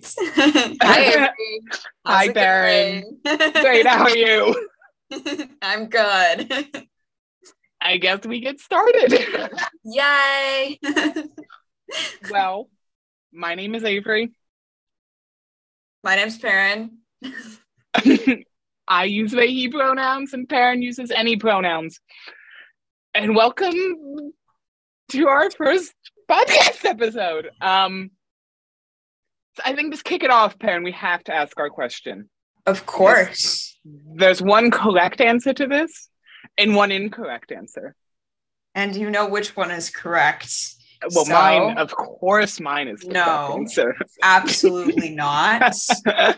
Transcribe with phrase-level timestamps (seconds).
[0.00, 0.76] Perfect.
[0.82, 1.60] Hi, Avery.
[2.06, 3.52] Hi, it Peren.
[3.60, 4.68] Great, how are you?
[5.62, 6.52] I'm good.
[7.82, 9.12] I guess we get started.
[9.84, 10.78] Yay.
[12.30, 12.68] well,
[13.32, 14.32] my name is Avery.
[16.04, 16.90] My name's Peren.
[18.86, 22.00] I use they, he pronouns, and Peren uses any pronouns.
[23.14, 24.32] And welcome
[25.10, 25.94] to our first
[26.30, 27.50] podcast episode.
[27.60, 28.10] Um,
[29.64, 30.84] I think just kick it off, Peren.
[30.84, 32.28] We have to ask our question.
[32.66, 33.78] Of course.
[33.84, 36.08] There's one correct answer to this
[36.58, 37.94] and one incorrect answer.
[38.74, 40.52] And do you know which one is correct.
[41.14, 43.56] Well, So- mine, of course, mine is the No.
[43.58, 43.96] answer.
[44.22, 45.74] Absolutely not.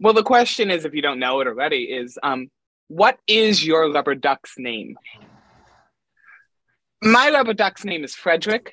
[0.00, 2.50] well, the question is, if you don't know it already, is um,
[2.88, 4.96] what is your rubber duck's name?
[7.02, 8.72] My rubber duck's name is Frederick,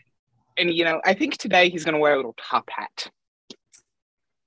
[0.57, 3.11] and you know, I think today he's going to wear a little top hat.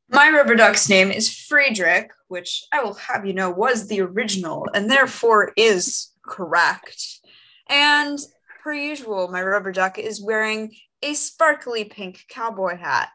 [0.08, 4.66] My rubber duck's name is Friedrich, which I will have you know was the original
[4.72, 7.20] and therefore is correct.
[7.68, 8.18] And
[8.62, 13.08] per usual, my rubber duck is wearing a sparkly pink cowboy hat.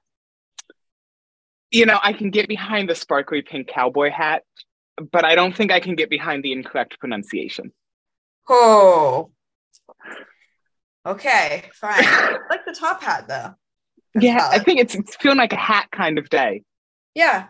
[1.71, 4.43] You know, I can get behind the sparkly pink cowboy hat,
[5.11, 7.71] but I don't think I can get behind the incorrect pronunciation.
[8.49, 9.31] Oh.
[11.05, 11.93] Okay, fine.
[11.97, 13.55] I like the top hat though.
[14.13, 16.63] That's yeah, I think it's, it's feeling like a hat kind of day.
[17.13, 17.47] Yeah,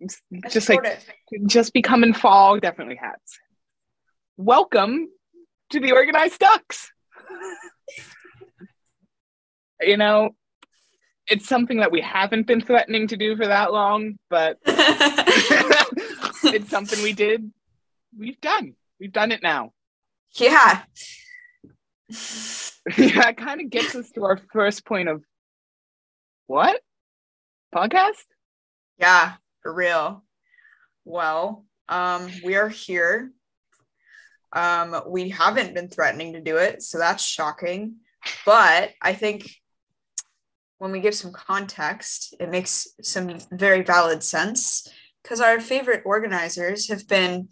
[0.00, 1.46] It's just like support it.
[1.46, 3.38] just becoming fall, definitely hats.
[4.36, 5.08] Welcome
[5.70, 6.90] to the organized ducks.
[9.80, 10.30] you know,
[11.28, 17.00] it's something that we haven't been threatening to do for that long, but it's something
[17.04, 17.52] we did.
[18.18, 18.74] We've done.
[18.98, 19.72] We've done it now.
[20.34, 20.82] yeah.
[22.08, 25.22] that kind of gets us to our first point of
[26.48, 26.80] what
[27.74, 28.24] podcast?
[28.98, 30.24] Yeah, for real.
[31.04, 33.32] Well, um, we are here.
[34.52, 37.96] Um, we haven't been threatening to do it, so that's shocking.
[38.44, 39.50] But I think
[40.78, 44.88] when we give some context, it makes some very valid sense
[45.22, 47.48] because our favorite organizers have been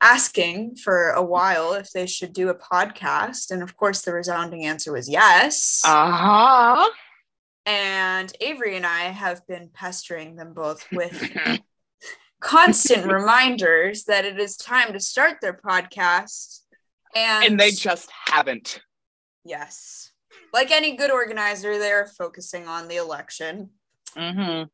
[0.00, 3.50] asking for a while if they should do a podcast.
[3.50, 5.82] And of course, the resounding answer was yes.
[5.86, 6.88] Uh-huh.
[7.66, 11.30] And Avery and I have been pestering them both with
[12.40, 16.60] constant reminders that it is time to start their podcast.
[17.14, 18.80] And, and they just haven't.
[19.44, 20.10] yes,
[20.52, 23.70] like any good organizer, they're focusing on the election,
[24.16, 24.64] Mm-hmm.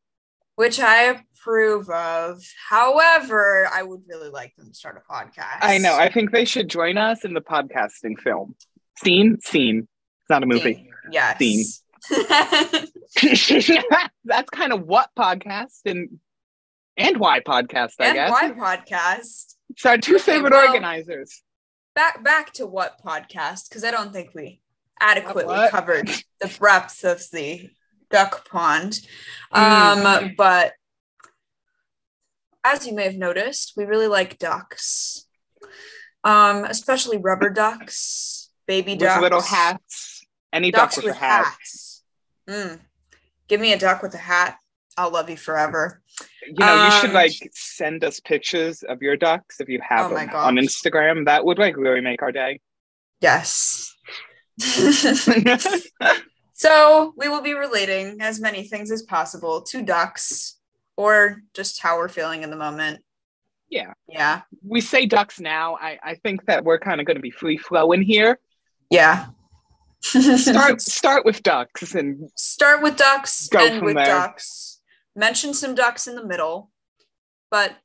[0.55, 1.03] which I
[1.37, 2.41] approve of.
[2.69, 5.59] However, I would really like them to start a podcast.
[5.61, 5.95] I know.
[5.95, 8.55] I think they should join us in the podcasting film.
[8.97, 9.87] Scene, scene.
[10.21, 10.89] It's not a movie.
[11.11, 11.37] Yes.
[11.39, 11.65] Scene.
[14.25, 16.19] That's kind of what podcast and
[16.97, 18.31] and why podcast, I and guess.
[18.31, 19.55] why podcast?
[19.69, 21.41] It's our two Okay, favorite well- organizers.
[21.95, 24.61] back back to what podcast because I don't think we
[24.99, 26.09] adequately covered
[26.41, 27.69] the breadth of the
[28.09, 28.99] duck pond.
[29.53, 30.05] Mm.
[30.25, 30.73] Um, but
[32.63, 35.25] as you may have noticed, we really like ducks,
[36.25, 40.25] um, especially rubber ducks, baby ducks, With little hats.
[40.51, 41.45] Any ducks duck with, with a hat.
[41.45, 41.85] hats.
[42.49, 42.79] Mm.
[43.47, 44.57] Give me a duck with a hat.
[44.97, 46.01] I'll love you forever.
[46.45, 50.11] You know, you should Um, like send us pictures of your ducks if you have
[50.11, 50.55] Oh them on.
[50.55, 51.25] Instagram.
[51.25, 52.59] That would like really make our day.
[53.21, 53.95] Yes.
[56.53, 60.57] So we will be relating as many things as possible to ducks
[60.97, 63.01] or just how we're feeling in the moment.
[63.69, 63.93] Yeah.
[64.09, 64.41] Yeah.
[64.67, 65.77] we say ducks now.
[65.79, 68.39] I, I think that we're kind of going to be free flowing here.
[68.89, 69.27] Yeah.
[70.01, 74.05] Start start with ducks and Start with ducks from with there.
[74.05, 74.79] ducks.
[75.15, 76.71] Mention some ducks in the middle,
[77.51, 77.75] but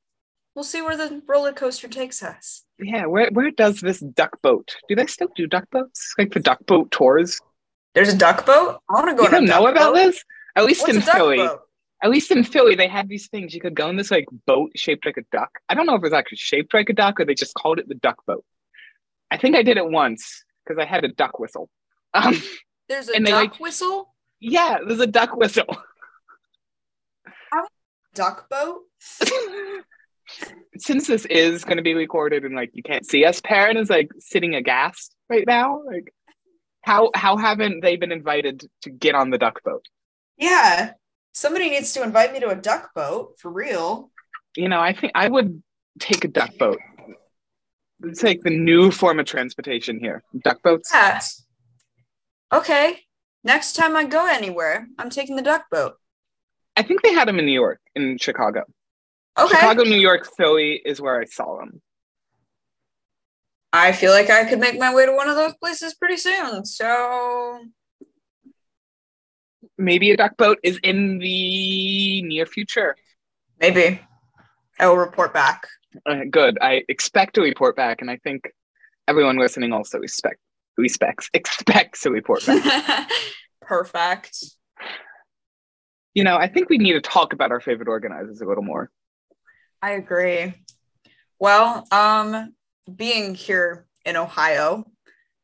[0.55, 2.63] we'll see where the roller coaster takes us.
[2.79, 4.77] yeah, where where does this duck boat?
[4.89, 6.15] Do they still do duck boats?
[6.19, 7.41] Like the duck boat tours?
[7.95, 8.81] There's a duck boat.
[8.89, 10.23] I want to go You don't know about this?
[10.57, 11.37] At least What's in Philly.
[11.39, 11.61] boat?
[12.03, 13.55] At least in Philly, they had these things.
[13.55, 15.51] You could go in this like boat shaped like a duck.
[15.69, 17.79] I don't know if it was actually shaped like a duck or they just called
[17.79, 18.45] it the duck boat.
[19.31, 21.69] I think I did it once because I had a duck whistle.
[22.15, 22.41] Um,
[22.89, 24.15] There's a duck like- whistle.
[24.41, 25.67] yeah, there's a duck whistle.
[28.15, 28.83] Duck boat.
[30.79, 33.91] Since this is going to be recorded and like you can't see us, Peren is
[33.91, 35.83] like sitting aghast right now.
[35.85, 36.13] Like,
[36.83, 39.85] how how haven't they been invited to get on the duck boat?
[40.37, 40.93] Yeah.
[41.33, 44.11] Somebody needs to invite me to a duck boat for real.
[44.57, 45.63] You know, I think I would
[45.99, 46.79] take a duck boat.
[48.05, 50.23] It's like the new form of transportation here.
[50.45, 50.91] Duck boats.
[50.93, 51.21] Yeah.
[52.55, 53.01] Okay.
[53.43, 55.97] Next time I go anywhere, I'm taking the duck boat.
[56.77, 58.63] I think they had them in New York, in Chicago.
[59.39, 59.55] Okay.
[59.57, 61.83] Chicago, New York, Philly is where I saw them.
[63.73, 66.65] I feel like I could make my way to one of those places pretty soon.
[66.65, 67.61] So
[69.77, 72.95] Maybe a duck boat is in the near future.
[73.61, 74.01] maybe
[74.79, 75.67] I will report back.
[76.07, 76.57] Uh, good.
[76.63, 78.49] I expect to report back, and I think
[79.09, 80.39] everyone listening also respect
[80.77, 83.09] respects expects to report back.
[83.61, 84.37] Perfect.
[86.15, 88.91] you know, I think we need to talk about our favorite organizers a little more.
[89.83, 90.55] I agree.
[91.39, 92.55] Well, um,
[92.95, 94.85] being here in Ohio,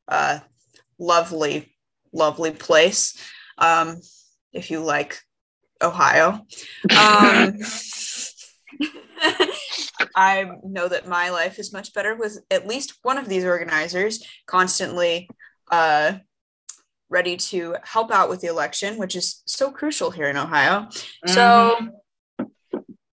[0.09, 0.41] uh,
[0.99, 1.75] lovely,
[2.13, 3.17] lovely place.
[3.59, 4.01] Um,
[4.53, 5.21] if you like
[5.83, 6.47] Ohio,
[6.99, 7.59] um,
[10.15, 14.25] I know that my life is much better with at least one of these organizers
[14.47, 15.29] constantly
[15.71, 16.15] uh,
[17.09, 20.89] ready to help out with the election, which is so crucial here in Ohio.
[21.27, 21.77] So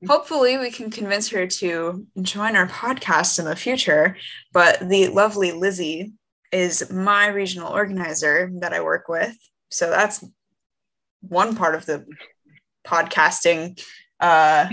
[0.07, 4.18] hopefully we can convince her to join our podcast in the future.
[4.54, 6.13] But the lovely Lizzie
[6.51, 9.36] is my regional organizer that I work with.
[9.69, 10.24] So that's
[11.22, 12.06] one part of the
[12.86, 13.80] podcasting
[14.19, 14.69] uh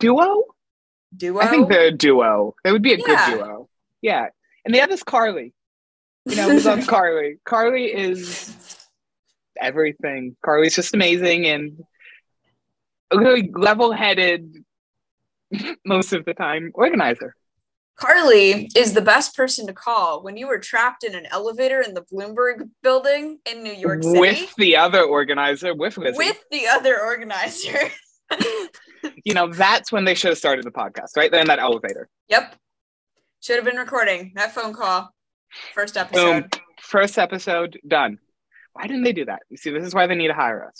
[0.00, 0.44] duo?
[1.16, 1.40] Duo.
[1.40, 2.54] I think they're a duo.
[2.64, 3.04] They would be a Yeah.
[3.30, 3.68] good duo.
[4.00, 4.26] Yeah.
[4.64, 5.52] And the other's Carly.
[6.24, 7.38] You know, we love Carly.
[7.44, 8.54] Carly is
[9.60, 10.36] everything.
[10.44, 11.84] Carly's just amazing and
[13.14, 14.64] really level headed
[15.84, 17.34] most of the time organizer.
[17.96, 21.92] Carly is the best person to call when you were trapped in an elevator in
[21.94, 26.16] the Bloomberg building in New York City With the other organizer, with Lizzie.
[26.16, 27.78] with the other organizer.
[29.24, 32.08] you know, that's when they should have started the podcast, right there in that elevator.
[32.28, 32.56] yep.
[33.40, 35.12] Should have been recording that phone call.
[35.74, 36.02] First Boom.
[36.02, 36.60] episode.
[36.80, 38.18] First episode done.
[38.72, 39.40] Why didn't they do that?
[39.50, 40.76] You see, this is why they need to hire us.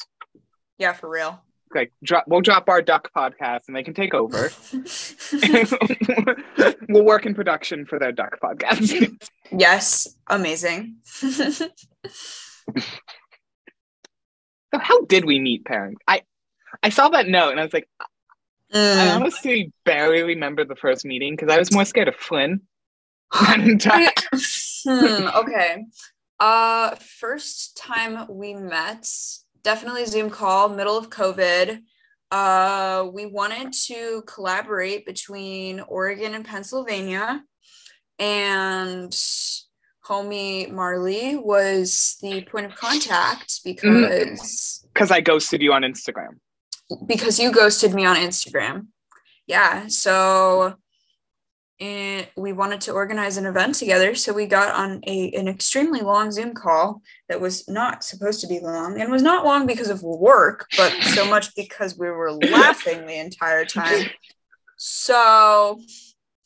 [0.79, 1.43] Yeah, for real.
[1.75, 4.51] Like, drop, we'll drop our duck podcast and they can take over.
[6.89, 9.29] we'll work in production for their duck podcast.
[9.51, 10.97] yes, amazing.
[11.05, 11.69] so,
[14.75, 15.95] how did we meet, Peren?
[16.07, 16.23] I
[16.83, 18.05] I saw that note and I was like, I
[18.75, 19.17] Mm.
[19.17, 22.63] honestly barely remember the first meeting because I was more scared of Flynn.
[23.35, 25.85] hmm, okay.
[26.41, 29.07] Uh first time we met,
[29.63, 31.81] definitely Zoom call, middle of COVID.
[32.31, 37.43] Uh we wanted to collaborate between Oregon and Pennsylvania.
[38.19, 39.13] And
[40.07, 46.39] homie Marley was the point of contact because Because I ghosted you on Instagram.
[47.07, 48.87] Because you ghosted me on Instagram.
[49.47, 50.75] Yeah, so
[51.81, 56.01] and we wanted to organize an event together, so we got on a an extremely
[56.01, 59.91] long Zoom call that was not supposed to be long and was not long because
[59.91, 64.11] of work, but so much because we were laughing the entire time.
[64.77, 65.81] So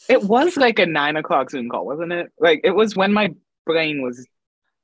[0.09, 2.33] It was like a nine o'clock Zoom call, wasn't it?
[2.39, 3.35] Like it was when my
[3.67, 4.27] brain was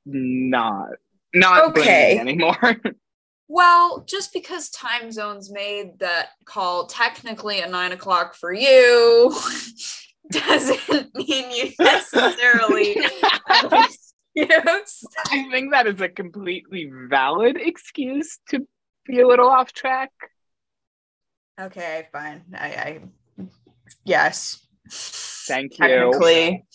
[0.05, 0.89] not
[1.33, 2.19] not Okay.
[2.19, 2.57] anymore.
[3.47, 9.35] Well, just because time zones made that call technically at nine o'clock for you
[10.31, 12.95] doesn't mean you necessarily.
[14.35, 18.65] I think that is a completely valid excuse to
[19.05, 20.11] be a little off track.
[21.59, 22.43] Okay, fine.
[22.55, 22.99] I, I
[24.03, 24.65] yes.
[24.89, 25.87] Thank you.
[25.87, 26.65] Technically.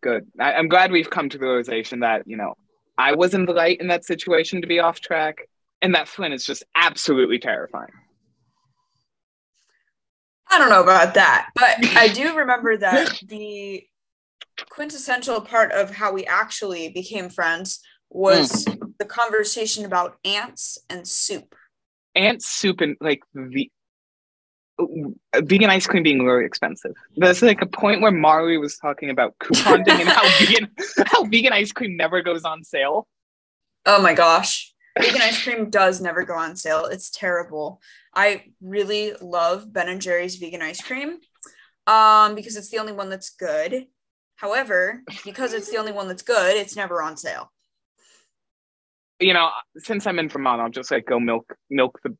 [0.00, 0.26] Good.
[0.38, 2.54] I, I'm glad we've come to the realization that, you know,
[2.96, 5.48] I was in the light in that situation to be off track,
[5.82, 7.90] and that Flynn is just absolutely terrifying.
[10.48, 13.84] I don't know about that, but I do remember that the
[14.70, 18.90] quintessential part of how we actually became friends was hmm.
[18.98, 21.54] the conversation about ants and soup.
[22.14, 23.70] Ant soup and like the
[25.36, 26.92] vegan ice cream being really expensive.
[27.16, 30.70] There's like a point where Marley was talking about couponing and how vegan
[31.06, 33.06] how vegan ice cream never goes on sale.
[33.86, 34.72] Oh my gosh.
[34.98, 36.86] Vegan ice cream does never go on sale.
[36.86, 37.80] It's terrible.
[38.14, 41.18] I really love Ben and Jerry's vegan ice cream
[41.86, 43.86] um, because it's the only one that's good.
[44.36, 47.52] However, because it's the only one that's good, it's never on sale.
[49.20, 52.16] You know, since I'm in Vermont, I'll just like go milk milk the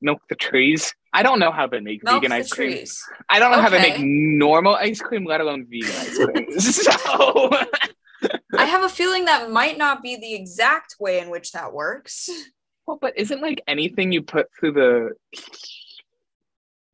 [0.00, 0.94] milk the trees.
[1.12, 2.72] I don't know how they make Milk vegan ice cream.
[2.72, 3.02] trees.
[3.28, 6.60] I don't know how they make normal ice cream, let alone vegan ice cream.
[6.60, 7.50] so
[8.58, 12.28] I have a feeling that might not be the exact way in which that works.
[12.86, 15.10] Well, but isn't like anything you put through the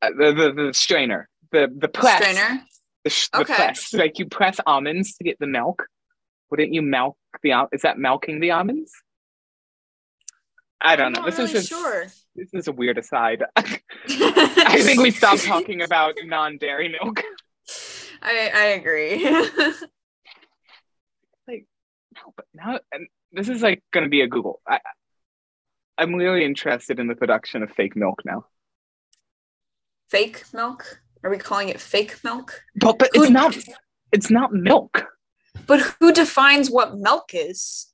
[0.00, 2.62] uh, the, the the strainer, the the press, Strainer.
[3.04, 5.87] the, sh- the press, like you press almonds to get the milk.
[6.50, 8.90] wouldn't you milk the is that milking the almonds?
[10.82, 11.24] I don't know.
[11.24, 12.06] This not is just, sure.
[12.34, 13.44] this is a weird aside.
[13.56, 17.22] I think we stopped talking about non-dairy milk.
[18.22, 19.24] I I agree.
[22.14, 24.60] No, but now and this is like going to be a Google.
[24.68, 24.80] I,
[25.96, 28.44] I'm really interested in the production of fake milk now.
[30.10, 31.00] fake milk?
[31.24, 32.62] Are we calling it fake milk?
[32.76, 33.56] But but it's not.
[34.12, 35.04] It's not milk.
[35.66, 37.91] But who defines what milk is?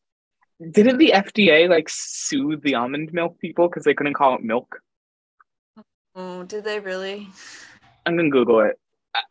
[0.72, 4.80] Didn't the FDA like sue the almond milk people because they couldn't call it milk?
[6.16, 7.28] Oh, did they really?
[8.04, 8.78] I'm gonna Google it.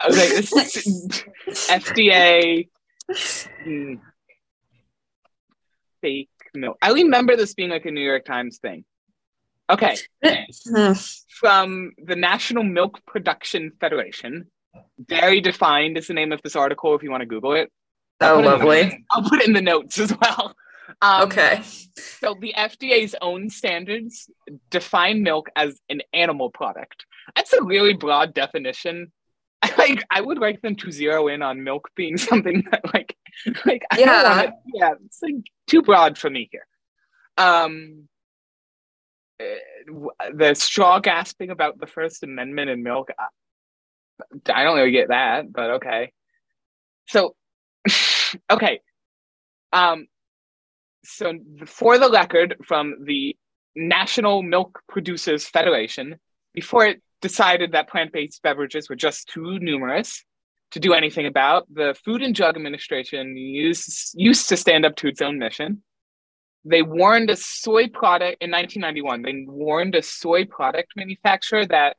[0.05, 0.53] Okay, this
[0.87, 1.23] is
[1.69, 2.69] FDA
[3.65, 3.99] mm,
[6.01, 6.77] fake milk.
[6.81, 8.85] I remember this being like a New York Times thing.
[9.69, 9.97] Okay,
[11.41, 14.47] from the National Milk Production Federation.
[15.07, 17.69] Dairy Defined is the name of this article if you want to Google it.
[18.21, 19.05] I'll Oh, put it in the- lovely.
[19.11, 20.55] I'll put it in the notes as well.
[21.01, 21.61] Um, Okay.
[21.97, 24.29] So the FDA's own standards
[24.69, 27.05] define milk as an animal product.
[27.35, 29.11] That's a really broad definition.
[29.61, 33.15] I like I would like them to zero in on milk being something that like
[33.65, 34.23] like I don't Yeah.
[34.23, 34.53] want it.
[34.73, 35.35] Yeah, it's like
[35.67, 36.65] too broad for me here.
[37.37, 38.07] Um
[39.39, 43.09] uh, the straw gasping about the First Amendment in milk.
[43.19, 43.27] I,
[44.51, 46.11] I don't really get that, but okay.
[47.07, 47.35] So,
[48.51, 48.79] okay.
[49.71, 50.07] Um,
[51.07, 51.33] so
[51.65, 53.35] for the record from the
[53.75, 56.19] National Milk Producers Federation,
[56.53, 60.23] before it decided that plant-based beverages were just too numerous
[60.71, 65.07] to do anything about, the Food and Drug Administration used used to stand up to
[65.07, 65.81] its own mission.
[66.65, 69.21] They warned a soy product in 1991.
[69.21, 71.95] They warned a soy product manufacturer that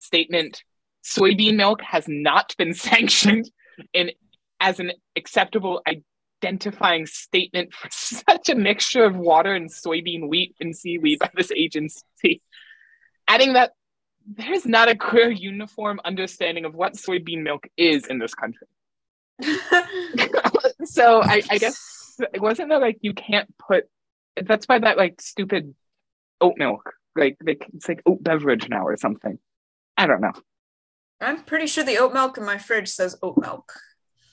[0.00, 0.62] statement
[1.02, 3.50] soybean milk has not been sanctioned
[3.94, 4.10] in
[4.60, 5.80] as an acceptable
[6.42, 11.50] identifying statement for such a mixture of water and soybean wheat and seaweed by this
[11.52, 12.42] agency.
[13.28, 13.72] Adding that
[14.26, 18.66] there's not a clear uniform understanding of what soybean milk is in this country.
[20.84, 23.84] so I, I guess it wasn't that like you can't put
[24.36, 25.74] that's why that like stupid
[26.42, 29.38] oat milk like it's like oat beverage now or something.
[29.96, 30.32] I don't know.
[31.20, 33.72] I'm pretty sure the oat milk in my fridge says oat milk.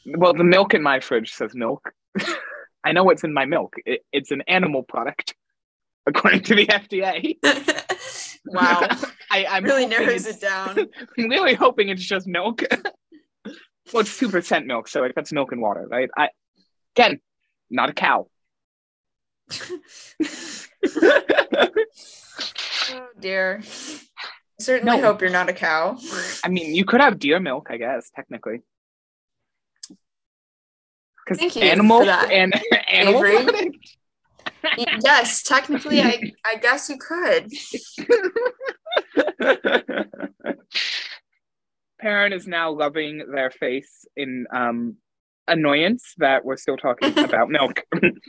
[0.08, 1.92] Well, the milk in my fridge says milk.
[2.84, 3.76] I know what's in my milk.
[3.86, 5.36] It, it's an animal product,
[6.08, 7.38] according to the FDA.
[8.46, 8.88] wow.
[9.30, 10.88] I, I'm really narrows it down.
[11.18, 12.64] I'm really hoping it's just milk.
[13.94, 16.10] well, it's two percent milk, so like that's milk and water, right?
[16.18, 16.30] I
[16.96, 17.20] again,
[17.70, 18.28] not a cow.
[22.90, 23.62] Oh dear.
[23.62, 25.04] I certainly No.
[25.08, 25.98] hope you're not a cow.
[26.44, 28.62] I mean, you could have deer milk, I guess, technically.
[31.28, 32.54] Because Thank you animal for that, and
[32.90, 33.72] animal Avery.
[35.04, 37.52] yes, technically, I, I guess you could.
[42.02, 44.96] Peren is now loving their face in um,
[45.50, 47.84] annoyance that we're still talking about milk.
[48.02, 48.22] Would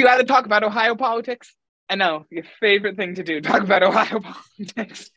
[0.00, 1.54] you rather talk about Ohio politics?
[1.90, 5.10] I know your favorite thing to do: talk about Ohio politics.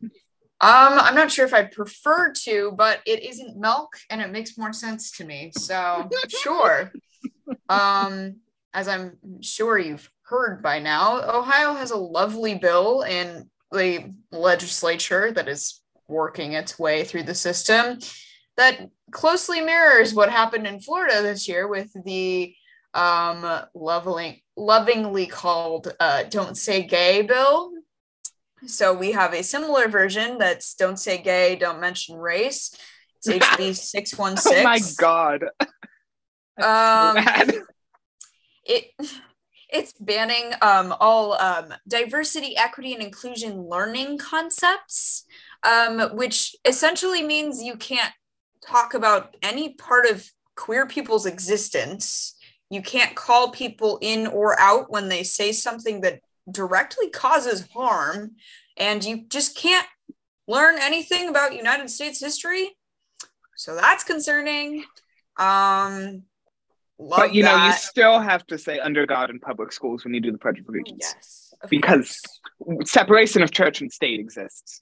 [0.63, 4.57] Um, I'm not sure if I prefer to, but it isn't milk and it makes
[4.57, 5.51] more sense to me.
[5.57, 6.91] So sure.
[7.67, 8.37] Um,
[8.73, 15.31] as I'm sure you've heard by now, Ohio has a lovely bill in the legislature
[15.33, 17.99] that is working its way through the system
[18.55, 22.55] that closely mirrors what happened in Florida this year with the
[22.93, 27.72] um leveling lovingly called uh don't say gay bill
[28.65, 32.75] so we have a similar version that's don't say gay, don't mention race.
[33.17, 34.53] It's HB 616.
[34.59, 35.45] Oh my god!
[36.61, 37.17] Um,
[38.63, 38.91] it
[39.73, 45.25] it's banning um, all um, diversity, equity, and inclusion learning concepts,
[45.63, 48.13] um, which essentially means you can't
[48.65, 52.35] talk about any part of queer people's existence.
[52.69, 58.31] You can't call people in or out when they say something that directly causes harm,
[58.77, 59.87] and you just can't
[60.47, 62.75] learn anything about United States history.
[63.55, 64.83] So that's concerning.
[65.37, 66.23] Um,
[66.99, 70.13] love but you know, you still have to say "under God" in public schools when
[70.13, 70.99] you do the Pledge of Allegiance.
[71.01, 71.53] Yes.
[71.61, 72.21] of Because-
[72.85, 74.79] Separation of church and state exists.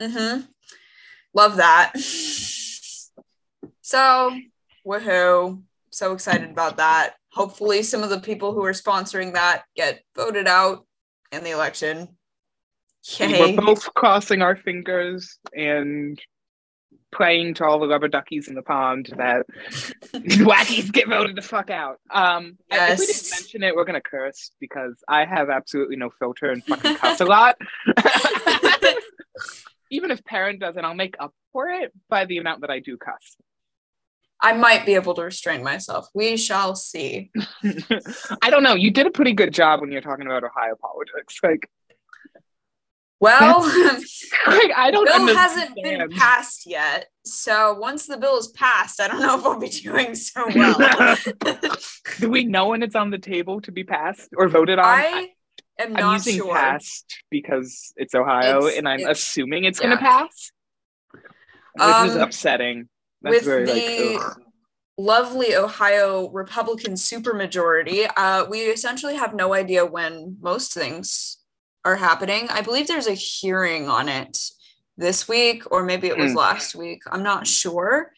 [0.00, 0.42] Mm-hmm.
[1.34, 1.92] Love that.
[3.82, 4.36] So,
[4.86, 5.62] woohoo.
[5.90, 7.14] So excited about that.
[7.32, 10.86] Hopefully, some of the people who are sponsoring that get voted out
[11.32, 12.08] in the election.
[13.18, 13.56] Yay.
[13.56, 16.20] We're both crossing our fingers and
[17.12, 19.46] praying to all the rubber duckies in the pond that
[20.12, 21.98] wackies get voted the fuck out.
[22.10, 22.92] Um, yes.
[22.92, 26.64] if we didn't mention it, we're gonna curse because I have absolutely no filter and
[26.64, 27.56] fucking cuss a lot.
[29.90, 32.96] Even if Peren doesn't, I'll make up for it by the amount that I do
[32.96, 33.36] cuss.
[34.42, 36.08] I might be able to restrain myself.
[36.14, 37.30] We shall see.
[38.42, 38.74] I don't know.
[38.74, 41.38] You did a pretty good job when you're talking about Ohio politics.
[41.42, 41.68] Like,
[43.20, 43.60] well,
[44.46, 45.04] like, I don't.
[45.04, 49.44] Bill hasn't been passed yet, so once the bill is passed, I don't know if
[49.44, 51.18] we'll be doing so well.
[52.18, 54.86] Do we know when it's on the table to be passed or voted on?
[54.86, 55.28] I
[55.78, 56.54] am I'm using sure.
[56.54, 59.86] passed because it's Ohio, it's, and I'm it's, assuming it's yeah.
[59.86, 60.52] going to pass,
[61.12, 62.88] which um, is upsetting.
[63.22, 64.36] That's with the like,
[65.00, 71.38] lovely Ohio Republican supermajority, uh, we essentially have no idea when most things
[71.84, 72.48] are happening.
[72.50, 74.38] I believe there's a hearing on it
[74.96, 76.36] this week, or maybe it was mm.
[76.36, 77.02] last week.
[77.10, 78.12] I'm not sure.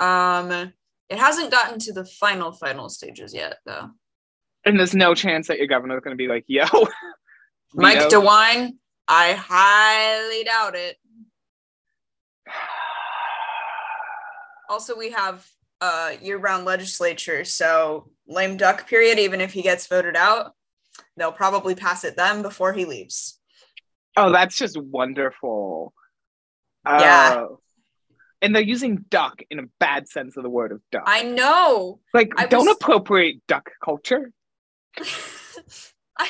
[0.00, 0.72] Um,
[1.08, 3.90] it hasn't gotten to the final final stages yet, though.
[4.64, 6.64] And there's no chance that your governor is going to be like, "Yo,
[7.74, 8.72] Mike DeWine."
[9.06, 10.96] I highly doubt it.
[14.68, 15.46] also, we have
[15.80, 19.18] a year-round legislature, so lame duck period.
[19.18, 20.52] Even if he gets voted out,
[21.16, 23.38] they'll probably pass it then before he leaves.
[24.16, 25.92] Oh, that's just wonderful.
[26.86, 27.46] Yeah.
[27.48, 27.54] Uh,
[28.42, 31.04] and they're using duck in a bad sense of the word of duck.
[31.06, 32.00] I know.
[32.12, 32.76] Like, I don't was...
[32.76, 34.30] appropriate duck culture.
[36.18, 36.28] I,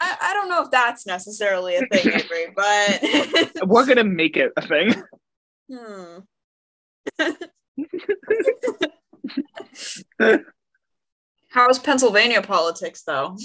[0.00, 4.52] I, I don't know if that's necessarily a thing, Avery, but we're gonna make it
[4.56, 4.94] a thing.
[5.72, 6.18] Hmm.
[11.48, 13.36] How's Pennsylvania politics, though?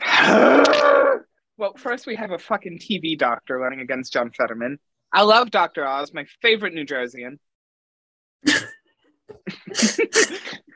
[1.56, 4.78] well, first we have a fucking TV doctor running against John Fetterman.
[5.12, 5.86] I love Dr.
[5.86, 7.38] Oz, my favorite New Jerseyan.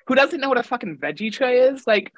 [0.07, 1.87] Who doesn't know what a fucking veggie tray is?
[1.87, 2.13] Like,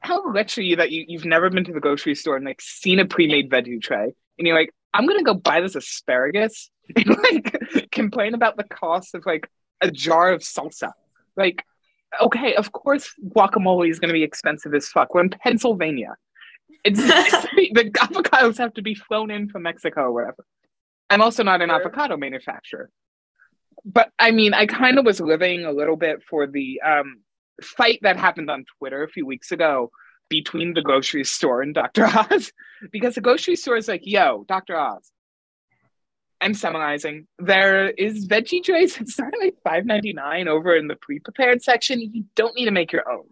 [0.00, 2.60] how rich are you that you, you've never been to the grocery store and like
[2.60, 7.16] seen a pre-made veggie tray and you're like, I'm gonna go buy this asparagus and
[7.18, 9.48] like complain about the cost of like
[9.80, 10.92] a jar of salsa.
[11.36, 11.64] Like,
[12.20, 15.14] okay, of course guacamole is gonna be expensive as fuck.
[15.14, 16.16] We're in Pennsylvania.
[16.82, 20.44] It's, it's the avocados have to be flown in from Mexico or whatever.
[21.10, 22.90] I'm also not an avocado manufacturer.
[23.84, 27.20] But I mean, I kind of was living a little bit for the um,
[27.62, 29.90] fight that happened on Twitter a few weeks ago
[30.28, 32.06] between the grocery store and Dr.
[32.30, 32.52] Oz
[32.92, 34.76] because the grocery store is like, yo, Dr.
[34.78, 35.10] Oz.
[36.40, 37.26] I'm summarizing.
[37.38, 41.62] There is veggie trays that start at like five ninety nine over in the pre-prepared
[41.62, 41.98] section.
[41.98, 43.24] You don't need to make your own.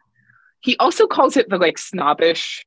[0.61, 2.65] He also calls it the like snobbish,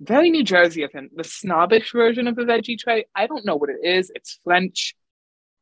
[0.00, 3.04] very New Jersey of him, the snobbish version of the veggie tray.
[3.14, 4.10] I don't know what it is.
[4.14, 4.94] It's French.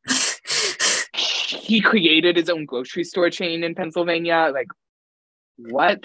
[1.13, 4.53] he created his own grocery store chain in Pennsylvania.
[4.55, 4.69] Like,
[5.57, 6.05] what?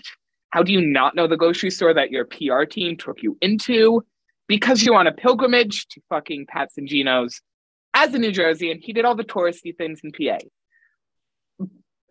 [0.49, 4.03] How do you not know the grocery store that your PR team took you into?
[4.47, 7.41] Because you're on a pilgrimage to fucking Pat's and Geno's
[7.93, 10.37] as a New Jersey, and he did all the touristy things in PA.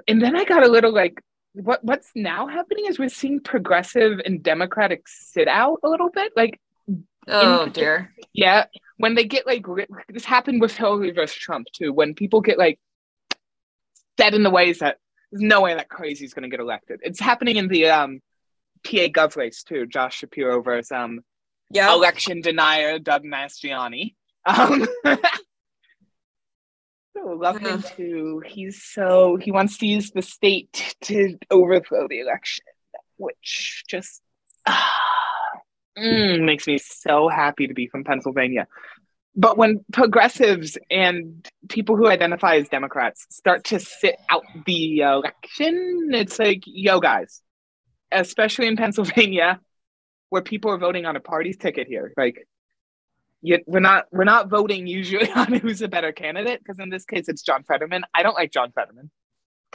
[0.08, 1.22] And then I got a little like,
[1.52, 6.32] what what's now happening is we're seeing progressive and democratic sit out a little bit.
[6.36, 6.60] Like,
[7.28, 8.66] oh dear, yeah.
[8.98, 9.64] When they get like
[10.08, 11.92] this happened with Hillary versus Trump too.
[11.92, 12.78] When people get like
[14.18, 14.98] set in the ways that
[15.30, 17.00] there's no way that crazy is going to get elected.
[17.02, 18.20] It's happening in the um,
[18.84, 19.86] PA Gov race too.
[19.86, 21.20] Josh Shapiro versus um,
[21.70, 21.92] yeah.
[21.92, 24.14] election denier Doug Mastriano.
[24.44, 24.86] Um,
[27.16, 27.78] so uh-huh.
[27.96, 28.42] too.
[28.46, 32.64] He's so he wants to use the state to overthrow the election,
[33.16, 34.22] which just
[34.66, 35.02] ah,
[35.98, 38.66] mm, makes me so happy to be from Pennsylvania.
[39.38, 46.08] But when progressives and people who identify as Democrats start to sit out the election,
[46.14, 47.42] it's like, yo, guys,
[48.12, 49.60] especially in Pennsylvania,
[50.30, 52.46] where people are voting on a party ticket here, like,
[53.42, 57.04] you, we're not we're not voting usually on who's a better candidate because in this
[57.04, 58.02] case it's John Fetterman.
[58.14, 59.10] I don't like John Fetterman.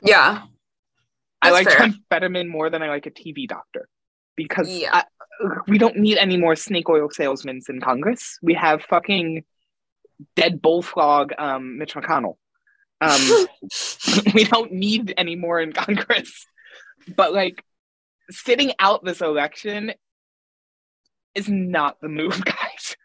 [0.04, 0.42] Yeah,
[1.42, 1.80] I like fair.
[1.80, 3.88] John Fetterman more than I like a TV doctor
[4.36, 4.90] because yeah.
[4.94, 5.04] I,
[5.68, 8.38] we don't need any more snake oil salesmen in Congress.
[8.42, 9.44] We have fucking
[10.36, 12.38] dead bullfrog um, Mitch McConnell.
[13.00, 13.48] Um,
[14.34, 16.46] we don't need any more in Congress.
[17.16, 17.64] But like
[18.32, 19.94] sitting out this election
[21.36, 22.96] is not the move, guys.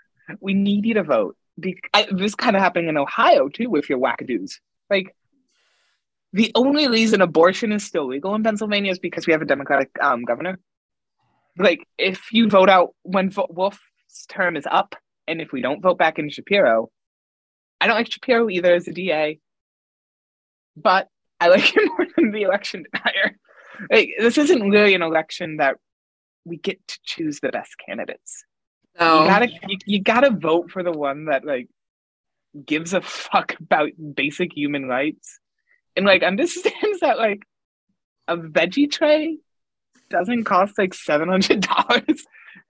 [0.40, 1.36] We need you to vote.
[1.58, 4.54] Be- I, this kind of happening in Ohio too with your wackadoos.
[4.90, 5.14] Like
[6.32, 9.90] the only reason abortion is still legal in Pennsylvania is because we have a Democratic
[10.02, 10.58] um, governor.
[11.58, 13.78] Like if you vote out when Wolf's
[14.28, 14.94] term is up,
[15.28, 16.90] and if we don't vote back in Shapiro,
[17.80, 19.40] I don't like Shapiro either as a DA,
[20.76, 21.08] but
[21.40, 23.38] I like him more than the election denier.
[23.90, 25.76] Like, this isn't really an election that
[26.44, 28.44] we get to choose the best candidates.
[28.98, 29.22] No.
[29.22, 31.68] You gotta you, you gotta vote for the one that like
[32.64, 35.38] gives a fuck about basic human rights
[35.96, 37.42] and like understands that like
[38.28, 39.38] a veggie tray
[40.08, 42.24] doesn't cost like seven hundred dollars.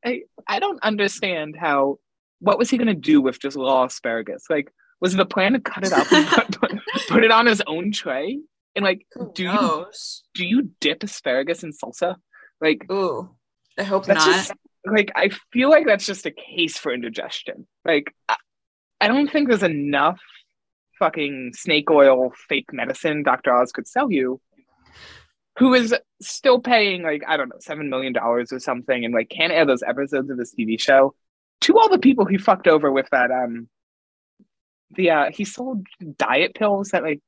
[0.04, 1.98] I, I don't understand how
[2.40, 4.44] what was he gonna do with just raw asparagus?
[4.50, 6.26] Like was the plan to cut it up and
[6.60, 8.38] put, put, put it on his own tray?
[8.76, 9.86] And like Who do you
[10.34, 12.16] do you dip asparagus in salsa?
[12.60, 13.30] Like Ooh,
[13.78, 14.36] I hope that's not.
[14.36, 14.52] just
[14.84, 17.66] like I feel like that's just a case for indigestion.
[17.84, 18.36] Like I,
[19.00, 20.20] I don't think there's enough
[20.98, 23.54] fucking snake oil fake medicine Dr.
[23.54, 24.40] Oz could sell you
[25.58, 29.28] who is still paying like I don't know, seven million dollars or something and like
[29.30, 31.14] can't air those episodes of this TV show
[31.62, 33.68] to all the people he fucked over with that um
[34.94, 35.86] the uh he sold
[36.18, 37.20] diet pills that like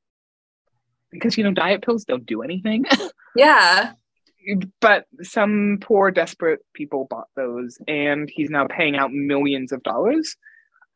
[1.11, 2.85] because you know diet pills don't do anything
[3.35, 3.93] yeah.
[4.79, 10.35] but some poor desperate people bought those and he's now paying out millions of dollars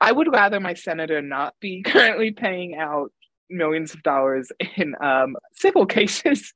[0.02, 3.12] i would rather my senator not be currently paying out
[3.50, 6.54] millions of dollars in um, civil cases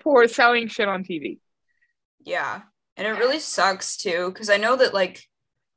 [0.00, 1.38] for selling shit on tv
[2.24, 2.62] Yeah.
[2.96, 5.22] And it really sucks too, because I know that like,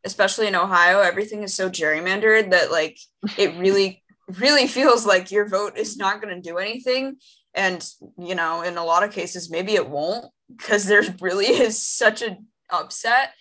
[0.04, 2.98] especially in Ohio, everything is so gerrymandered that like
[3.38, 4.04] it really,
[4.40, 7.18] really feels like your vote is not gonna do anything.
[7.54, 11.82] And you know, in a lot of cases, maybe it won't, because there really is
[11.82, 13.34] such an upset.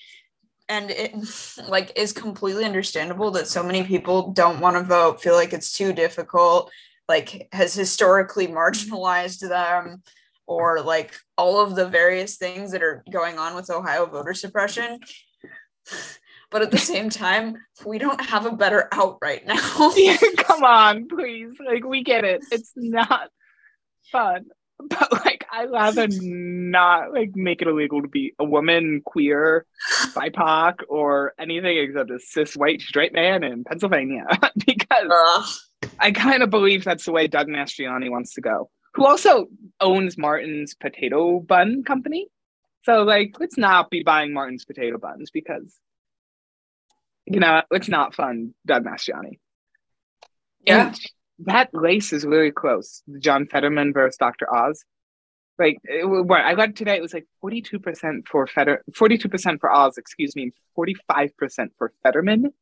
[0.69, 1.15] And it
[1.69, 5.73] like is completely understandable that so many people don't want to vote, feel like it's
[5.73, 6.71] too difficult,
[7.09, 10.03] like has historically marginalized them
[10.47, 15.01] or like all of the various things that are going on with Ohio voter suppression.
[16.55, 19.59] But at the same time, we don't have a better out right now.
[20.37, 23.29] Come on please like we get it it's not
[24.13, 24.47] fun
[24.89, 29.67] but like I'd rather not like make it illegal to be a woman queer
[30.15, 34.27] bipoc or anything except a cis white straight man in pennsylvania
[34.67, 35.91] because Ugh.
[35.99, 39.49] I kind of believe that's the way Doug Mastriano wants to go, who also
[39.81, 42.29] owns Martin's Potato Bun Company.
[42.85, 45.79] So, like, let's not be buying Martin's potato buns because,
[47.27, 49.39] you know, it's not fun, Doug Mastriano.
[50.67, 50.89] Yeah.
[50.89, 51.01] And
[51.41, 53.03] that race is really close.
[53.19, 54.53] John Fetterman versus Dr.
[54.53, 54.85] Oz.
[55.59, 59.99] Like, it, what I got today, it was like 42% for Fetter, 42% for Oz,
[59.99, 62.53] excuse me, 45% for Fetterman.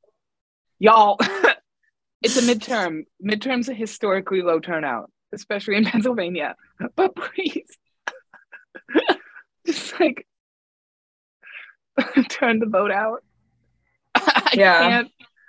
[0.79, 1.17] Y'all,
[2.23, 3.05] it's a midterm.
[3.25, 6.55] Midterm's a historically low turnout, especially in Pennsylvania.
[6.97, 7.79] But please,
[9.67, 10.27] just like
[12.29, 13.25] turn the vote out.
[14.53, 14.89] I Yeah.
[14.89, 15.09] can't.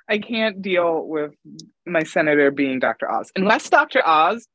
[0.09, 1.31] I can't deal with
[1.85, 3.09] my senator being Dr.
[3.09, 4.05] Oz unless Dr.
[4.05, 4.45] Oz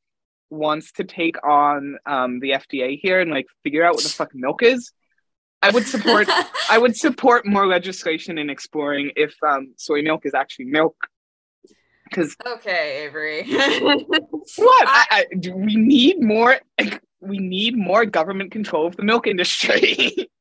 [0.51, 4.31] wants to take on um, the FDA here and like figure out what the fuck
[4.35, 4.93] milk is.
[5.63, 6.29] I would support.
[6.71, 10.97] I would support more legislation in exploring if um, soy milk is actually milk.
[12.05, 13.43] Because okay, Avery.
[13.49, 16.59] what I, I, do we need more.
[17.21, 20.15] We need more government control of the milk industry.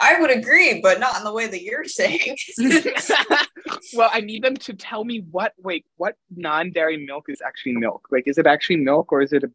[0.00, 2.36] I would agree, but not in the way that you're saying.
[3.94, 8.06] well, I need them to tell me what wait, what non-dairy milk is actually milk.
[8.10, 9.50] Like, is it actually milk or is it a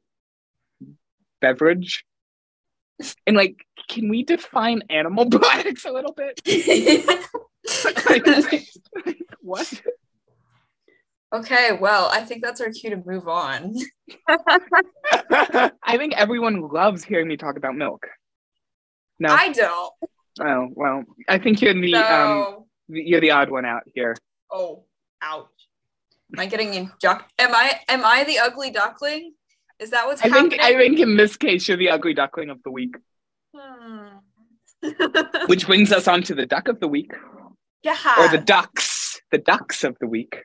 [1.39, 2.05] beverage?
[3.25, 6.41] And like, can we define animal products a little bit?
[7.85, 8.67] Like, like,
[9.39, 9.81] what?
[11.33, 13.75] okay, well, I think that's our cue to move on.
[14.27, 18.07] I think everyone loves hearing me talk about milk.
[19.19, 19.93] No, I don't.
[20.41, 24.15] Oh well, I think you're the um, you're the odd one out here.
[24.51, 24.83] oh,
[25.21, 25.47] ouch.
[26.33, 27.29] Am I getting in duck?
[27.39, 29.33] Am I am I the ugly duckling?
[29.79, 30.59] Is that what's I think?
[30.59, 32.95] I think in this case you're the ugly duckling of the week,
[33.55, 34.07] Hmm.
[35.47, 37.11] which brings us on to the duck of the week.
[37.83, 37.95] yeah.
[38.19, 40.41] or the ducks, the ducks of the week.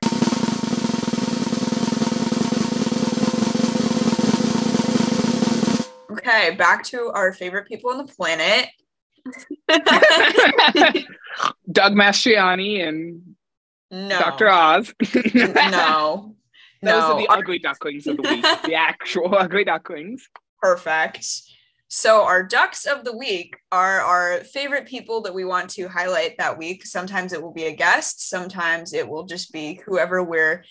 [6.10, 8.68] okay, back to our favorite people on the planet.
[11.70, 13.22] Doug Mastriano and
[13.90, 14.18] no.
[14.18, 14.48] Dr.
[14.48, 14.94] Oz.
[15.34, 16.34] no.
[16.82, 17.12] Those no.
[17.12, 18.42] are the ugly ducklings of the week.
[18.64, 20.28] the actual ugly ducklings.
[20.62, 21.26] Perfect.
[21.88, 26.36] So, our ducks of the week are our favorite people that we want to highlight
[26.38, 26.84] that week.
[26.84, 30.64] Sometimes it will be a guest, sometimes it will just be whoever we're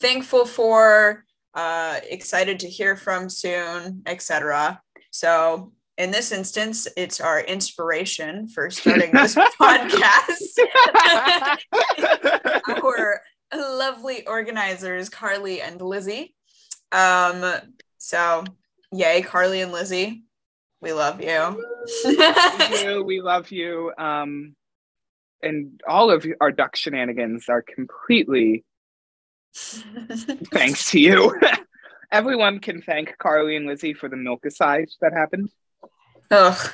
[0.00, 4.80] thankful for, uh, excited to hear from soon, etc.
[5.10, 10.58] So, in this instance, it's our inspiration for starting this podcast.
[12.82, 13.20] our
[13.54, 16.34] lovely organizers, Carly and Lizzie.
[16.90, 17.44] Um,
[17.98, 18.44] so
[18.92, 20.24] yay, Carly and Lizzie.
[20.80, 21.64] We love you.
[22.04, 23.04] we.
[23.04, 23.92] We love you.
[23.96, 24.56] Um,
[25.42, 28.64] and all of our duck shenanigans are completely
[29.54, 31.38] thanks to you.
[32.12, 35.50] Everyone can thank Carly and Lizzie for the milk aside that happened.
[36.32, 36.70] Ugh,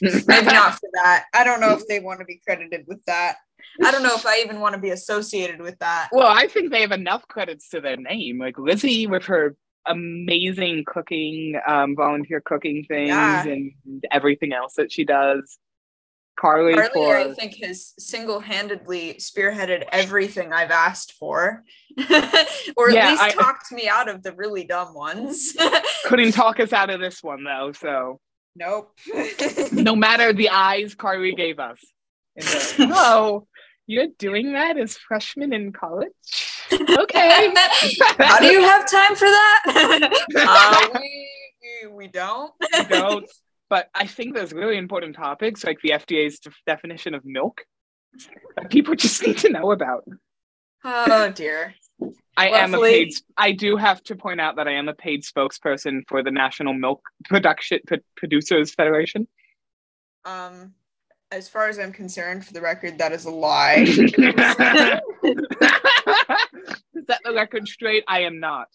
[0.00, 1.24] maybe not for that.
[1.34, 3.36] I don't know if they want to be credited with that.
[3.84, 6.08] I don't know if I even want to be associated with that.
[6.12, 8.38] Well, I think they have enough credits to their name.
[8.38, 13.44] Like Lizzie with her amazing cooking, um, volunteer cooking things Yeah.
[13.46, 13.72] and
[14.10, 15.58] everything else that she does.
[16.38, 21.64] Carly, Carly, for I think, has single-handedly spearheaded everything I've asked for,
[22.76, 25.56] or at Yeah, least I- talked me out of the really dumb ones.
[26.04, 27.72] couldn't talk us out of this one though.
[27.72, 28.20] So
[28.58, 28.92] nope.
[29.72, 31.78] no matter the eyes Carly gave us.
[32.36, 33.46] in the- oh,
[33.86, 36.10] you're doing that as freshmen in college?
[36.72, 37.52] Okay.
[38.18, 40.10] How do you have time for that?
[40.36, 42.52] uh, we we don't.
[42.74, 43.30] You don't.
[43.70, 47.62] But I think there's really important topics like the FDA's def- definition of milk
[48.56, 50.04] that people just need to know about.
[50.84, 51.74] Oh dear.
[52.36, 53.12] I am a paid.
[53.36, 56.72] I do have to point out that I am a paid spokesperson for the National
[56.72, 59.26] Milk Production P- Producers Federation.
[60.24, 60.74] Um,
[61.32, 63.84] as far as I'm concerned, for the record, that is a lie.
[63.84, 65.00] Set
[67.24, 68.04] the record straight.
[68.06, 68.68] I am not.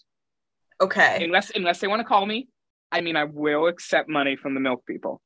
[0.81, 2.49] Okay, Unless unless they want to call me.
[2.91, 5.21] I mean, I will accept money from the milk people.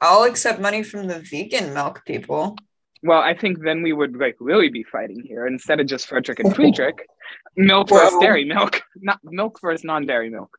[0.00, 2.56] I'll accept money from the vegan milk people.
[3.02, 6.40] Well, I think then we would like really be fighting here instead of just Frederick
[6.40, 7.06] and Friedrich.
[7.56, 10.56] Milk versus dairy milk, not milk versus non-dairy milk.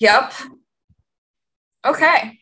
[0.00, 0.32] Yep.
[1.84, 2.38] Okay.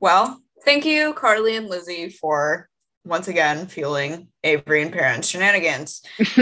[0.00, 2.68] Well, thank you, Carly and Lizzie, for
[3.04, 6.02] once again fueling Avery and Peren's shenanigans.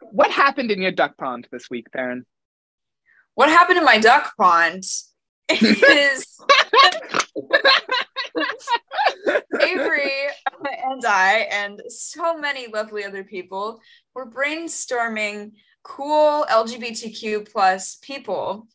[0.00, 2.22] what happened in your duck pond this week, Peren?
[3.34, 4.84] What happened in my duck pond
[5.50, 6.38] is
[9.60, 10.10] Avery
[10.62, 13.80] and I and so many lovely other people
[14.14, 15.52] were brainstorming
[15.82, 18.66] cool LGBTQ plus people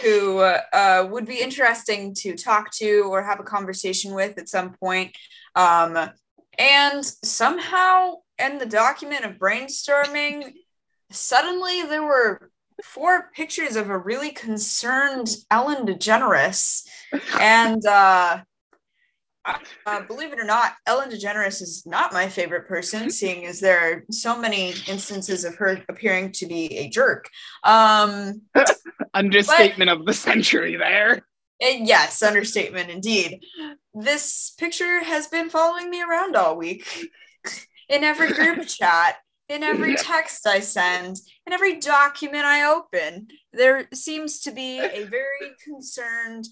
[0.00, 4.72] who uh, would be interesting to talk to or have a conversation with at some
[4.74, 5.14] point.
[5.54, 6.10] Um,
[6.58, 10.52] and somehow in the document of brainstorming,
[11.10, 12.51] suddenly there were
[12.82, 16.86] four pictures of a really concerned Ellen DeGeneres.
[17.40, 18.40] And uh,
[19.44, 23.78] uh, believe it or not, Ellen DeGeneres is not my favorite person, seeing as there
[23.80, 27.28] are so many instances of her appearing to be a jerk.
[27.64, 28.42] Um,
[29.14, 31.22] Understatement of the century there.
[31.60, 33.44] and yes, understatement indeed.
[33.94, 36.86] This picture has been following me around all week
[37.88, 39.16] in every group chat,
[39.48, 43.28] in every text I send, in every document I open.
[43.52, 46.46] There seems to be a very concerned,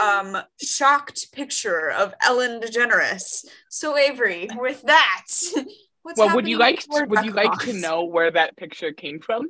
[0.00, 3.44] um, shocked picture of Ellen DeGeneres.
[3.68, 5.24] So Avery, with that,
[6.02, 9.48] what's well, would you like would you like to know where that picture came from?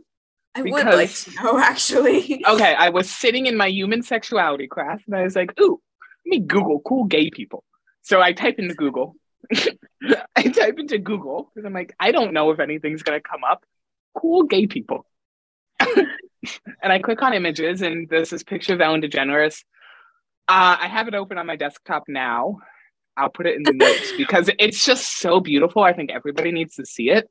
[0.55, 2.45] I would like to know actually.
[2.47, 5.81] Okay, I was sitting in my human sexuality class and I was like, ooh,
[6.25, 7.65] let me Google cool gay people.
[8.03, 9.17] So I type into Google.
[10.37, 13.65] I type into Google because I'm like, I don't know if anything's gonna come up.
[14.17, 15.07] Cool gay people.
[15.81, 19.65] and I click on images and there's this picture of Ellen DeGeneres.
[20.47, 22.59] Uh, I have it open on my desktop now.
[23.17, 25.83] I'll put it in the notes because it's just so beautiful.
[25.83, 27.29] I think everybody needs to see it.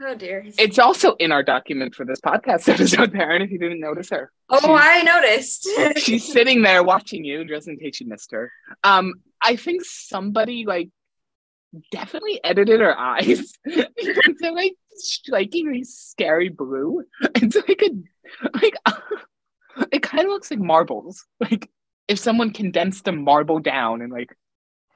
[0.00, 0.44] Oh dear.
[0.58, 4.30] It's also in our document for this podcast episode, Peren, if you didn't notice her.
[4.50, 5.68] oh, I noticed.
[5.96, 8.52] She's sitting there watching you, just in case you missed her.
[8.84, 10.90] Um, I think somebody like
[11.90, 13.52] definitely edited her eyes.
[13.64, 17.04] they're like strikingly scary blue.
[17.34, 18.74] It's like a like
[19.92, 21.24] it kind of looks like marbles.
[21.40, 21.68] Like
[22.08, 24.36] if someone condensed a marble down and like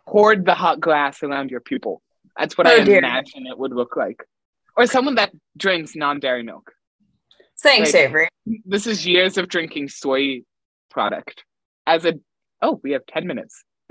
[0.07, 2.03] poured the hot glass around your pupil.
[2.39, 2.99] That's what I Oh, dear.
[2.99, 4.25] imagine it would look like.
[4.77, 6.73] Or someone that drinks non-dairy milk.
[7.63, 8.29] Thanks, Like- Avery.
[8.65, 10.43] This is years of drinking soy
[10.91, 11.45] product.
[11.87, 12.15] As a
[12.63, 13.63] oh, we have 10 minutes.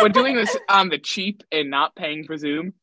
[0.00, 2.74] We're doing this on the cheap and not paying for Zoom,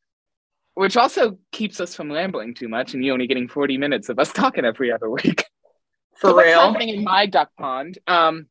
[0.76, 4.20] which also keeps us from rambling too much and you only getting 40 minutes of
[4.20, 5.46] us talking every other week.
[6.20, 6.60] For So what's real.
[6.60, 7.98] happening in my duck pond?
[8.08, 8.48] Um,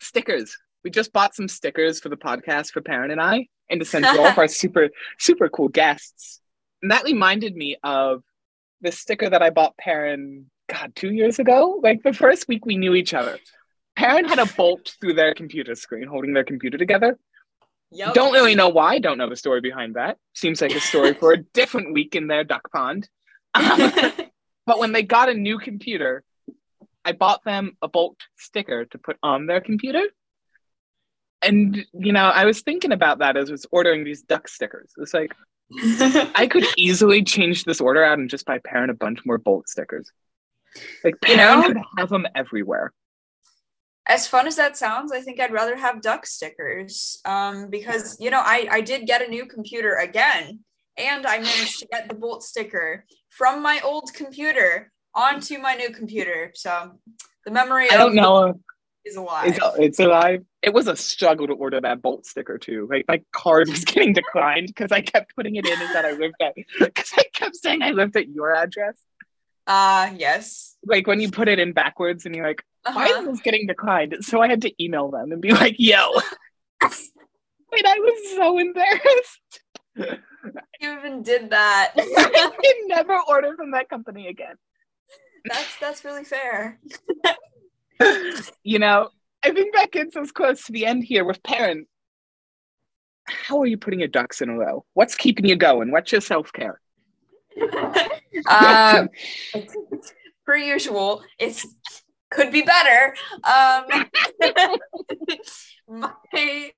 [0.00, 0.56] stickers.
[0.84, 4.04] We just bought some stickers for the podcast for Peren and I, and to send
[4.04, 6.40] to all of our super super cool guests.
[6.82, 8.22] And that reminded me of
[8.80, 11.80] the sticker that I bought Peren, God, two years ago.
[11.82, 13.38] Like the first week we knew each other.
[13.98, 17.18] Peren had a bolt through their computer screen, holding their computer together.
[17.90, 18.14] Yep.
[18.14, 18.98] Don't really know why.
[18.98, 20.18] Don't know the story behind that.
[20.34, 23.08] Seems like a story for a different week in their duck pond.
[23.54, 23.92] Um,
[24.66, 26.22] but when they got a new computer,
[27.04, 30.02] I bought them a Bolt sticker to put on their computer.
[31.40, 34.92] And you know, I was thinking about that as I was ordering these duck stickers.
[34.98, 35.32] It's like
[36.34, 39.68] I could easily change this order out and just buy Peren a bunch more Bolt
[39.68, 40.10] stickers.
[41.04, 41.62] Like You Peren know?
[41.66, 42.92] could have them everywhere.
[44.08, 47.20] As fun as that sounds, I think I'd rather have duck stickers.
[47.24, 50.60] Um, because you know, I I did get a new computer again,
[50.96, 55.90] and I managed to get the Bolt sticker from my old computer onto my new
[55.90, 56.52] computer.
[56.54, 56.98] So
[57.44, 58.60] the memory I don't of know.
[59.04, 59.48] is alive.
[59.48, 60.44] It's, it's alive.
[60.62, 62.88] It was a struggle to order that Bolt sticker too.
[62.90, 66.12] Like my card was getting declined because I kept putting it in as that I
[66.12, 68.96] lived at because I kept saying I lived at your address.
[69.66, 70.76] Uh yes.
[70.84, 73.30] Like when you put it in backwards and you're like, why is Uh-huh.
[73.30, 74.16] this getting declined?
[74.22, 76.12] So I had to email them and be like, yo.
[76.82, 79.60] Wait, I was so embarrassed.
[80.80, 81.92] You even did that.
[81.96, 84.54] I can never order from that company again.
[85.44, 86.78] that's that's really fair.
[88.62, 89.10] You know,
[89.44, 91.82] I think that gets us close to the end here with Peren.
[93.24, 94.84] How are you putting your ducks in a row?
[94.94, 95.90] What's keeping you going?
[95.90, 96.80] What's your self care?
[98.46, 99.06] uh,
[100.46, 101.66] per usual, it's
[102.30, 103.14] could be better.
[103.44, 104.06] Um,
[106.26, 106.72] my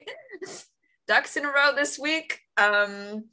[1.08, 3.24] ducks in a row this week um,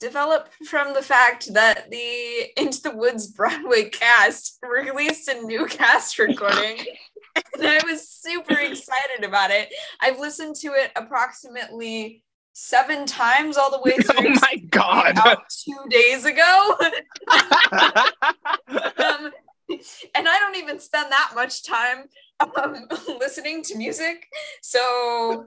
[0.00, 6.18] developed from the fact that the Into the Woods Broadway cast released a new cast
[6.18, 6.84] recording.
[7.54, 9.72] And I was super excited about it.
[10.00, 12.22] I've listened to it approximately
[12.52, 14.28] seven times all the way through.
[14.28, 15.18] oh my god.
[15.48, 16.76] two days ago.
[19.08, 19.32] um,
[20.14, 22.08] and I don't even spend that much time
[22.40, 22.86] um,
[23.18, 24.26] listening to music.
[24.62, 25.46] So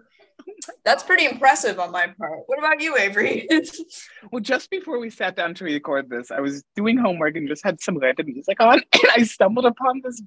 [0.84, 2.40] that's pretty impressive on my part.
[2.46, 3.48] What about you, Avery?
[4.32, 7.64] well, just before we sat down to record this, I was doing homework and just
[7.64, 10.22] had some random music on, and I stumbled upon this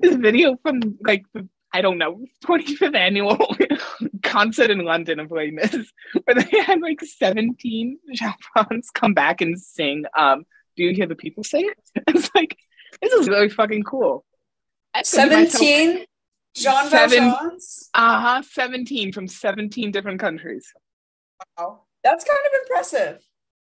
[0.00, 3.56] this video from like the I don't know 25th annual
[4.22, 5.90] concert in London of Les Mis,
[6.22, 10.04] where they had like 17 chaperons come back and sing.
[10.16, 10.44] Um,
[10.76, 11.70] do you hear the people sing?
[12.06, 12.56] It's like
[13.00, 14.24] this is really fucking cool.
[14.94, 16.04] I said to myself, 17
[16.56, 17.90] Jean Seven- Valjean's?
[17.94, 20.72] Uh-huh, 17 from 17 different countries.
[21.58, 21.82] Wow.
[22.02, 23.22] That's kind of impressive.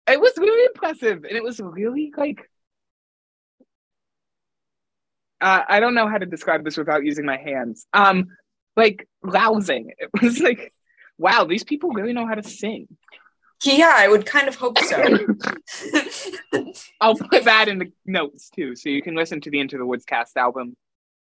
[0.07, 2.49] It was really impressive, and it was really like
[5.41, 7.87] uh, I don't know how to describe this without using my hands.
[7.93, 8.29] Um,
[8.77, 9.93] like rousing.
[9.99, 10.73] It was like,
[11.19, 12.89] wow, these people really know how to sing.
[13.65, 15.03] Yeah, I would kind of hope so.
[17.01, 19.87] I'll put that in the notes too, so you can listen to the Into the
[19.87, 20.77] Woods cast album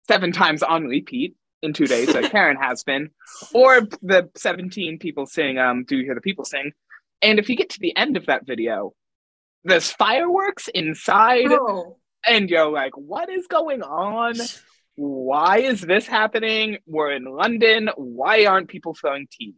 [0.06, 3.10] seven times on repeat in two days, like Karen has been,
[3.52, 6.72] or the 17 people sing um, Do You Hear the People Sing?
[7.20, 8.94] And if you get to the end of that video,
[9.64, 11.96] there's fireworks inside, oh.
[12.26, 14.36] and you're like, what is going on?
[14.94, 16.78] Why is this happening?
[16.86, 17.90] We're in London.
[17.96, 19.54] Why aren't people throwing tea?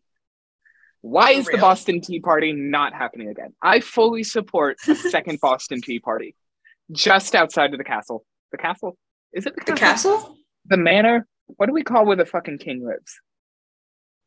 [1.02, 1.58] Why is the.
[1.58, 3.54] Boston Tea Party not happening again?
[3.62, 6.34] I fully support a second Boston Tea Party
[6.92, 8.24] just outside of the castle.
[8.52, 8.96] The castle?
[9.32, 10.16] Is it the The castle?
[10.18, 10.36] castle?
[10.66, 11.26] The manor?
[11.46, 13.12] What do we call where the fucking king lives?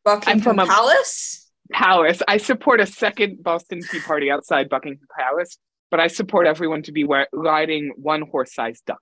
[0.04, 1.52] Buckingham from a- Palace?
[1.72, 2.22] Palace.
[2.28, 5.58] I support a second Boston Tea Party outside Buckingham Palace,
[5.92, 9.02] but I support everyone to be riding one horse-sized duck.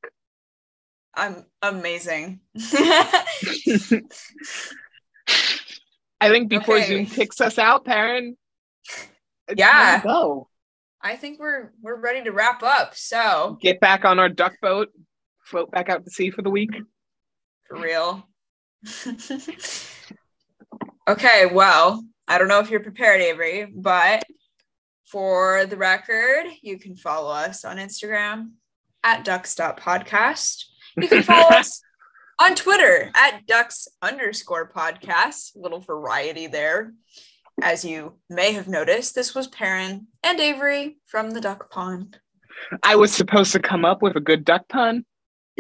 [1.16, 2.40] I'm amazing.
[6.22, 6.88] I think before Okay.
[6.88, 8.36] Zoom kicks us out, Peren.
[9.56, 10.02] Yeah.
[10.04, 10.48] Go.
[11.02, 12.96] I think we're we're ready to wrap up.
[12.96, 14.90] So Get back on our duck boat,
[15.44, 16.70] float back out to sea for the week.
[17.68, 18.28] for real.
[21.08, 24.24] okay, well, I don't know if you're prepared, Avery, but
[25.06, 28.52] for the record, you can follow us on Instagram
[29.04, 30.66] at ducks.podcast.
[30.98, 31.82] You can follow us
[32.42, 35.52] on Twitter at ducks underscore podcast.
[35.56, 36.94] Little variety there.
[37.62, 42.18] As you may have noticed, this was Peren and Avery from the Duck Pond.
[42.82, 45.06] I was supposed to come up with a good duck pun.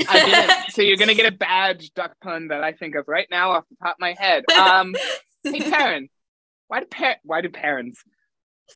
[0.09, 0.51] I didn't.
[0.71, 3.65] so you're gonna get a badge duck pun that I think of right now off
[3.69, 4.43] the top of my head.
[4.51, 4.95] Um,
[5.43, 6.09] hey Peren,
[6.67, 8.03] why do par- why do parents?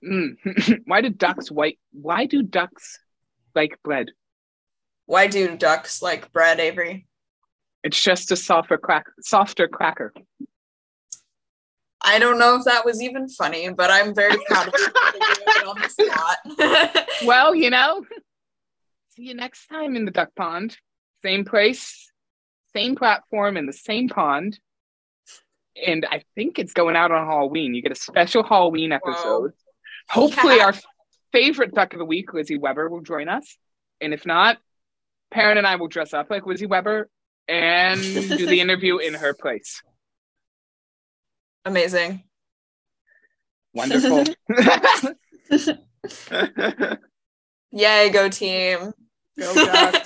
[0.03, 0.83] Mm.
[0.85, 1.79] why do ducks white?
[1.91, 2.99] Why do ducks
[3.55, 4.11] like bread?
[5.07, 7.07] Why do ducks like bread, Avery?
[7.85, 10.11] It's just a softer crack, softer cracker.
[12.03, 15.79] I don't know if that was even funny, but I'm very proud of it on
[15.79, 17.07] the spot.
[17.25, 18.03] well, you know,
[19.11, 20.75] see you next time in the duck pond.
[21.23, 22.11] Same place,
[22.75, 24.59] same platform, in the same pond.
[25.85, 27.75] And I think it's going out on Halloween.
[27.75, 29.51] You get a special Halloween episode.
[30.09, 30.21] Whoa.
[30.21, 30.65] Hopefully, yeah.
[30.65, 30.73] our
[31.31, 33.59] favorite duck of the week, Lizzie Weber, will join us.
[34.01, 34.57] And if not,
[35.31, 37.09] Peren and I will dress up like Lizzie Weber
[37.47, 39.81] and do the interview in her place.
[41.65, 42.23] Amazing.
[43.73, 44.23] Wonderful.
[47.71, 48.93] Yay, go team.
[49.37, 50.05] Go Ducks.